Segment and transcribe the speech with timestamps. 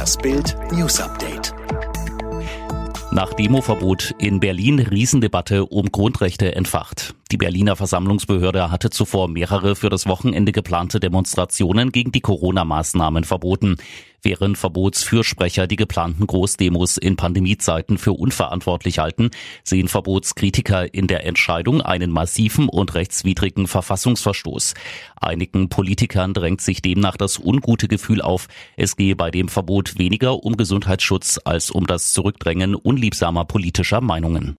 [0.00, 1.52] Das Bild News Update.
[3.12, 7.14] Nach Demoverbot in Berlin Riesendebatte um Grundrechte entfacht.
[7.30, 13.76] Die Berliner Versammlungsbehörde hatte zuvor mehrere für das Wochenende geplante Demonstrationen gegen die Corona-Maßnahmen verboten.
[14.22, 19.30] Während Verbotsfürsprecher die geplanten Großdemos in Pandemiezeiten für unverantwortlich halten,
[19.64, 24.74] sehen Verbotskritiker in der Entscheidung einen massiven und rechtswidrigen Verfassungsverstoß.
[25.16, 30.42] Einigen Politikern drängt sich demnach das ungute Gefühl auf, es gehe bei dem Verbot weniger
[30.42, 34.56] um Gesundheitsschutz als um das Zurückdrängen unliebsamer politischer Meinungen.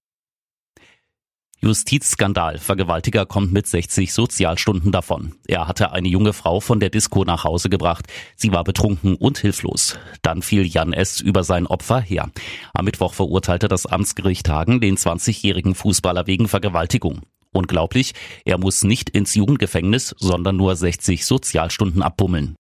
[1.64, 2.58] Justizskandal.
[2.58, 5.36] Vergewaltiger kommt mit 60 Sozialstunden davon.
[5.48, 8.08] Er hatte eine junge Frau von der Disco nach Hause gebracht.
[8.36, 9.98] Sie war betrunken und hilflos.
[10.24, 11.22] Dann fiel Jan S.
[11.22, 12.32] über sein Opfer her.
[12.74, 17.22] Am Mittwoch verurteilte das Amtsgericht Hagen den 20-jährigen Fußballer wegen Vergewaltigung.
[17.54, 22.56] Unglaublich, er muss nicht ins Jugendgefängnis, sondern nur 60 Sozialstunden abbummeln.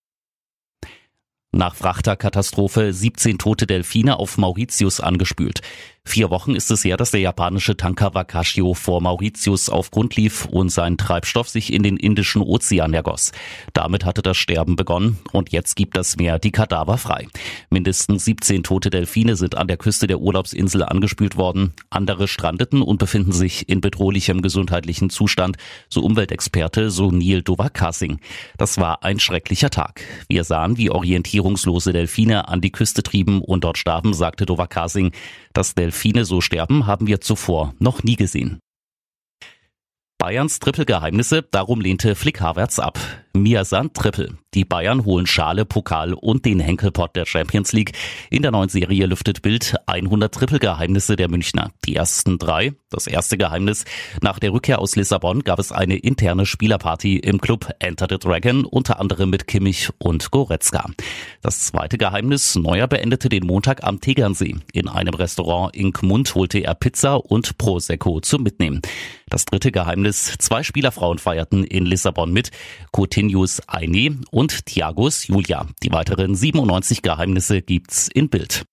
[1.54, 5.60] Nach Frachterkatastrophe 17 tote Delfine auf Mauritius angespült.
[6.06, 10.46] Vier Wochen ist es her, dass der japanische Tanker Wakashio vor Mauritius auf Grund lief
[10.46, 13.34] und sein Treibstoff sich in den Indischen Ozean ergoss.
[13.74, 17.28] Damit hatte das Sterben begonnen und jetzt gibt das Meer die Kadaver frei.
[17.74, 21.72] Mindestens 17 tote Delfine sind an der Küste der Urlaubsinsel angespült worden.
[21.90, 25.56] Andere strandeten und befinden sich in bedrohlichem gesundheitlichen Zustand,
[25.88, 28.20] so Umweltexperte Sunil Dovakasing.
[28.58, 30.02] Das war ein schrecklicher Tag.
[30.28, 35.14] Wir sahen, wie orientierungslose Delfine an die Küste trieben und dort starben, sagte Dovakasing.
[35.54, 38.60] Das Delfine so sterben, haben wir zuvor noch nie gesehen.
[40.18, 43.00] Bayerns Trippelgeheimnisse, darum lehnte Flick Havertz ab.
[43.34, 44.38] Miasan Trippel.
[44.54, 47.94] Die Bayern holen Schale, Pokal und den Henkelpott der Champions League.
[48.30, 51.72] In der neuen Serie lüftet Bild 100 Trippelgeheimnisse der Münchner.
[51.86, 52.74] Die ersten drei.
[52.90, 53.86] Das erste Geheimnis.
[54.22, 58.66] Nach der Rückkehr aus Lissabon gab es eine interne Spielerparty im Club Enter the Dragon,
[58.66, 60.90] unter anderem mit Kimmich und Goretzka.
[61.42, 62.56] Das zweite Geheimnis.
[62.56, 64.58] Neuer beendete den Montag am Tegernsee.
[64.74, 68.82] In einem Restaurant in Gmund holte er Pizza und Prosecco zum Mitnehmen.
[69.30, 70.36] Das dritte Geheimnis.
[70.40, 72.52] Zwei Spielerfrauen feierten in Lissabon mit.
[73.22, 75.68] Coutinhos Aine und Thiagos Julia.
[75.84, 78.66] Die weiteren 97 Geheimnisse gibt's in Bild.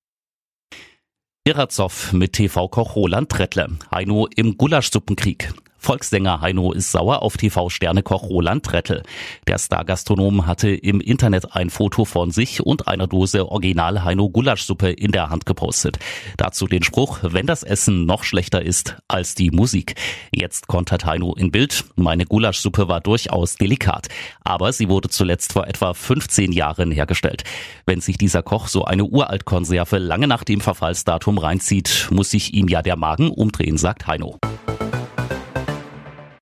[1.45, 3.77] Irazov mit TV-Koch Roland Trettle.
[3.91, 5.53] Heino im Gulaschsuppenkrieg.
[5.79, 9.03] Volkssänger Heino ist sauer auf TV-Sternekoch Roland Trettel.
[9.47, 14.91] Der Stargastronom hatte im Internet ein Foto von sich und einer Dose Original Heino Gulaschsuppe
[14.91, 15.99] in der Hand gepostet.
[16.37, 19.95] Dazu den Spruch, wenn das Essen noch schlechter ist als die Musik.
[20.33, 24.09] Jetzt kontert Heino in Bild, meine Gulaschsuppe war durchaus delikat,
[24.43, 27.45] aber sie wurde zuletzt vor etwa 15 Jahren hergestellt.
[27.87, 32.69] Wenn sich dieser Koch so eine Uraltkonserve lange nach dem Verfallsdatum reinzieht, muss sich ihm
[32.69, 34.39] ja der Magen umdrehen, sagt Heino.